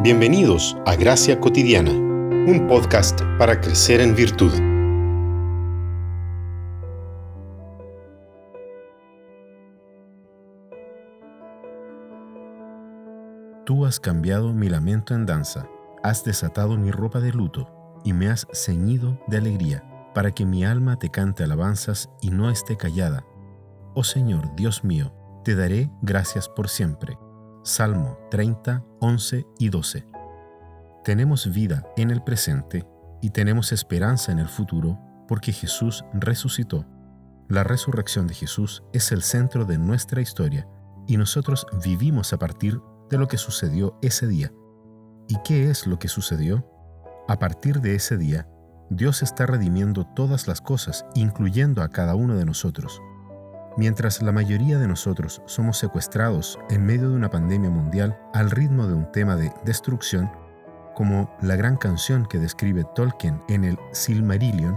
Bienvenidos 0.00 0.76
a 0.86 0.94
Gracia 0.94 1.40
Cotidiana, 1.40 1.90
un 1.90 2.68
podcast 2.68 3.20
para 3.36 3.60
crecer 3.60 4.00
en 4.00 4.14
virtud. 4.14 4.52
Tú 13.66 13.84
has 13.84 13.98
cambiado 13.98 14.52
mi 14.52 14.68
lamento 14.68 15.16
en 15.16 15.26
danza, 15.26 15.68
has 16.04 16.22
desatado 16.22 16.78
mi 16.78 16.92
ropa 16.92 17.18
de 17.18 17.32
luto 17.32 17.68
y 18.04 18.12
me 18.12 18.28
has 18.28 18.46
ceñido 18.52 19.18
de 19.26 19.38
alegría, 19.38 19.82
para 20.14 20.30
que 20.30 20.46
mi 20.46 20.64
alma 20.64 20.96
te 21.00 21.10
cante 21.10 21.42
alabanzas 21.42 22.08
y 22.20 22.30
no 22.30 22.50
esté 22.50 22.76
callada. 22.76 23.24
Oh 23.94 24.04
Señor, 24.04 24.54
Dios 24.54 24.84
mío, 24.84 25.12
te 25.42 25.56
daré 25.56 25.90
gracias 26.02 26.48
por 26.48 26.68
siempre 26.68 27.18
Salmo 27.62 28.18
30, 28.30 28.84
11 29.00 29.46
y 29.58 29.68
12. 29.68 30.06
Tenemos 31.04 31.52
vida 31.52 31.86
en 31.96 32.10
el 32.10 32.22
presente 32.22 32.86
y 33.20 33.30
tenemos 33.30 33.72
esperanza 33.72 34.32
en 34.32 34.38
el 34.38 34.48
futuro 34.48 34.98
porque 35.26 35.52
Jesús 35.52 36.04
resucitó. 36.14 36.86
La 37.48 37.64
resurrección 37.64 38.26
de 38.26 38.34
Jesús 38.34 38.82
es 38.92 39.10
el 39.12 39.22
centro 39.22 39.64
de 39.64 39.78
nuestra 39.78 40.20
historia 40.20 40.68
y 41.06 41.16
nosotros 41.16 41.66
vivimos 41.82 42.32
a 42.32 42.38
partir 42.38 42.80
de 43.10 43.18
lo 43.18 43.26
que 43.26 43.38
sucedió 43.38 43.98
ese 44.02 44.26
día. 44.26 44.52
¿Y 45.28 45.36
qué 45.44 45.70
es 45.70 45.86
lo 45.86 45.98
que 45.98 46.08
sucedió? 46.08 46.66
A 47.26 47.38
partir 47.38 47.80
de 47.80 47.94
ese 47.94 48.16
día, 48.16 48.48
Dios 48.90 49.22
está 49.22 49.46
redimiendo 49.46 50.06
todas 50.06 50.48
las 50.48 50.60
cosas, 50.60 51.04
incluyendo 51.14 51.82
a 51.82 51.88
cada 51.88 52.14
uno 52.14 52.36
de 52.36 52.44
nosotros. 52.44 53.02
Mientras 53.78 54.20
la 54.22 54.32
mayoría 54.32 54.76
de 54.76 54.88
nosotros 54.88 55.40
somos 55.46 55.78
secuestrados 55.78 56.58
en 56.68 56.84
medio 56.84 57.10
de 57.10 57.14
una 57.14 57.30
pandemia 57.30 57.70
mundial 57.70 58.18
al 58.34 58.50
ritmo 58.50 58.88
de 58.88 58.94
un 58.94 59.12
tema 59.12 59.36
de 59.36 59.52
destrucción, 59.64 60.32
como 60.96 61.32
la 61.40 61.54
gran 61.54 61.76
canción 61.76 62.26
que 62.26 62.40
describe 62.40 62.82
Tolkien 62.96 63.40
en 63.48 63.62
el 63.62 63.78
Silmarillion, 63.92 64.76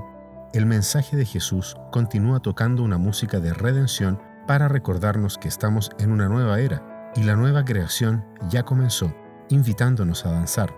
el 0.53 0.67
mensaje 0.67 1.17
de 1.17 1.25
Jesús 1.25 1.75
continúa 1.92 2.42
tocando 2.42 2.84
una 2.84 3.00
música 3.00 3.40
de 3.40 3.56
redención 3.56 4.22
para 4.45 4.67
recordarnos 4.67 5.40
que 5.40 5.47
estamos 5.47 5.90
en 5.97 6.12
una 6.12 6.30
nueva 6.30 6.59
era 6.59 7.12
y 7.16 7.23
la 7.23 7.36
nueva 7.36 7.66
creación 7.66 8.23
ya 8.52 8.62
comenzó, 8.62 9.12
invitándonos 9.50 10.28
a 10.28 10.31
danzar. 10.31 10.75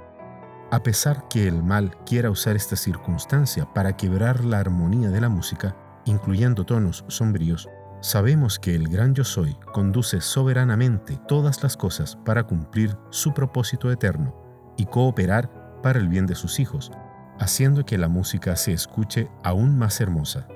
A 0.72 0.82
pesar 0.82 1.28
que 1.28 1.46
el 1.46 1.62
mal 1.62 1.98
quiera 2.06 2.30
usar 2.30 2.56
esta 2.56 2.78
circunstancia 2.78 3.66
para 3.74 3.98
quebrar 3.98 4.46
la 4.46 4.60
armonía 4.60 5.10
de 5.10 5.20
la 5.20 5.28
música, 5.28 5.76
incluyendo 6.06 6.66
tonos 6.66 7.04
sombríos, 7.10 7.68
Sabemos 8.04 8.60
que 8.60 8.76
el 8.76 8.90
gran 8.90 9.16
yo 9.16 9.24
soy 9.24 9.56
conduce 9.72 10.20
soberanamente 10.20 11.18
todas 11.26 11.64
las 11.64 11.78
cosas 11.78 12.18
para 12.26 12.44
cumplir 12.44 12.98
su 13.12 13.34
propósito 13.34 13.90
eterno 13.90 14.36
y 14.76 14.88
cooperar 14.88 15.80
para 15.82 16.00
el 16.00 16.10
bien 16.10 16.26
de 16.26 16.36
sus 16.36 16.60
hijos, 16.60 16.92
haciendo 17.40 17.86
que 17.86 17.98
la 17.98 18.10
música 18.10 18.58
se 18.58 18.74
escuche 18.74 19.30
aún 19.42 19.78
más 19.78 20.02
hermosa. 20.02 20.50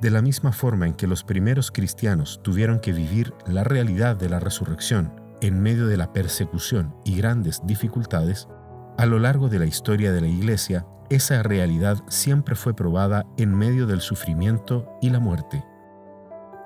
De 0.00 0.10
la 0.10 0.22
misma 0.22 0.50
forma 0.50 0.86
en 0.86 0.94
que 0.94 1.06
los 1.06 1.24
primeros 1.24 1.70
cristianos 1.70 2.40
tuvieron 2.42 2.80
que 2.80 2.94
vivir 2.94 3.34
la 3.46 3.62
realidad 3.62 4.16
de 4.16 4.30
la 4.30 4.40
resurrección 4.40 5.12
en 5.42 5.60
medio 5.60 5.86
de 5.86 5.98
la 5.98 6.14
persecución 6.14 6.96
y 7.04 7.18
grandes 7.18 7.60
dificultades, 7.66 8.48
a 8.96 9.04
lo 9.04 9.18
largo 9.18 9.50
de 9.50 9.58
la 9.58 9.66
historia 9.66 10.10
de 10.10 10.22
la 10.22 10.28
Iglesia, 10.28 10.86
esa 11.10 11.42
realidad 11.42 12.02
siempre 12.08 12.54
fue 12.54 12.74
probada 12.74 13.26
en 13.36 13.54
medio 13.54 13.86
del 13.86 14.00
sufrimiento 14.00 14.88
y 15.02 15.10
la 15.10 15.20
muerte. 15.20 15.62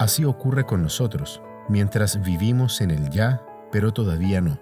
Así 0.01 0.25
ocurre 0.25 0.65
con 0.65 0.83
nosotros, 0.83 1.43
mientras 1.69 2.23
vivimos 2.23 2.81
en 2.81 2.91
el 2.91 3.11
ya, 3.11 3.43
pero 3.70 3.93
todavía 3.93 4.41
no. 4.41 4.59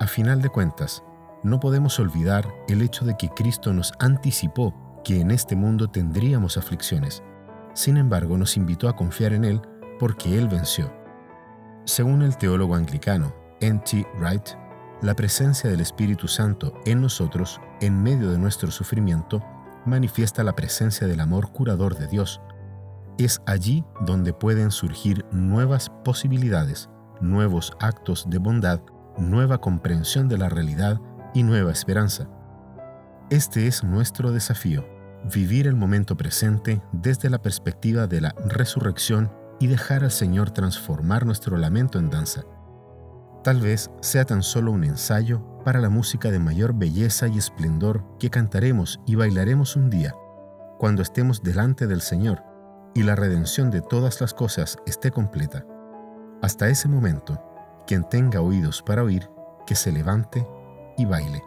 A 0.00 0.08
final 0.08 0.42
de 0.42 0.48
cuentas, 0.48 1.04
no 1.44 1.60
podemos 1.60 2.00
olvidar 2.00 2.52
el 2.66 2.82
hecho 2.82 3.04
de 3.04 3.16
que 3.16 3.28
Cristo 3.28 3.72
nos 3.72 3.92
anticipó 4.00 4.74
que 5.04 5.20
en 5.20 5.30
este 5.30 5.54
mundo 5.54 5.88
tendríamos 5.88 6.56
aflicciones. 6.56 7.22
Sin 7.74 7.96
embargo, 7.96 8.36
nos 8.38 8.56
invitó 8.56 8.88
a 8.88 8.96
confiar 8.96 9.34
en 9.34 9.44
Él 9.44 9.62
porque 10.00 10.36
Él 10.36 10.48
venció. 10.48 10.92
Según 11.84 12.22
el 12.22 12.36
teólogo 12.36 12.74
anglicano 12.74 13.32
N.T. 13.60 14.04
Wright, 14.18 14.48
la 15.00 15.14
presencia 15.14 15.70
del 15.70 15.80
Espíritu 15.80 16.26
Santo 16.26 16.74
en 16.86 17.00
nosotros, 17.00 17.60
en 17.80 18.02
medio 18.02 18.32
de 18.32 18.38
nuestro 18.38 18.72
sufrimiento, 18.72 19.44
manifiesta 19.84 20.42
la 20.42 20.56
presencia 20.56 21.06
del 21.06 21.20
amor 21.20 21.52
curador 21.52 21.96
de 21.96 22.08
Dios, 22.08 22.40
es 23.24 23.40
allí 23.46 23.84
donde 24.00 24.32
pueden 24.32 24.70
surgir 24.70 25.24
nuevas 25.32 25.90
posibilidades, 26.04 26.90
nuevos 27.20 27.72
actos 27.80 28.26
de 28.28 28.38
bondad, 28.38 28.80
nueva 29.16 29.58
comprensión 29.58 30.28
de 30.28 30.38
la 30.38 30.48
realidad 30.48 31.00
y 31.34 31.42
nueva 31.42 31.72
esperanza. 31.72 32.28
Este 33.30 33.66
es 33.66 33.82
nuestro 33.82 34.32
desafío, 34.32 34.86
vivir 35.34 35.66
el 35.66 35.74
momento 35.74 36.16
presente 36.16 36.82
desde 36.92 37.30
la 37.30 37.40
perspectiva 37.40 38.06
de 38.06 38.20
la 38.20 38.34
resurrección 38.46 39.32
y 39.58 39.66
dejar 39.66 40.04
al 40.04 40.10
Señor 40.10 40.50
transformar 40.50 41.24
nuestro 41.24 41.56
lamento 41.56 41.98
en 41.98 42.10
danza. 42.10 42.44
Tal 43.42 43.60
vez 43.60 43.90
sea 44.00 44.24
tan 44.24 44.42
solo 44.42 44.72
un 44.72 44.84
ensayo 44.84 45.42
para 45.64 45.80
la 45.80 45.88
música 45.88 46.30
de 46.30 46.38
mayor 46.38 46.74
belleza 46.74 47.28
y 47.28 47.38
esplendor 47.38 48.04
que 48.18 48.28
cantaremos 48.28 49.00
y 49.06 49.14
bailaremos 49.14 49.76
un 49.76 49.88
día, 49.88 50.14
cuando 50.78 51.00
estemos 51.00 51.42
delante 51.42 51.86
del 51.86 52.02
Señor 52.02 52.42
y 52.96 53.02
la 53.02 53.14
redención 53.14 53.70
de 53.70 53.82
todas 53.82 54.22
las 54.22 54.32
cosas 54.32 54.78
esté 54.86 55.10
completa. 55.10 55.66
Hasta 56.40 56.70
ese 56.70 56.88
momento, 56.88 57.38
quien 57.86 58.08
tenga 58.08 58.40
oídos 58.40 58.82
para 58.82 59.02
oír, 59.02 59.28
que 59.66 59.74
se 59.74 59.92
levante 59.92 60.46
y 60.96 61.04
baile. 61.04 61.42